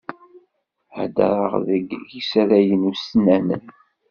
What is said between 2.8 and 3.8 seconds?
ussnanen.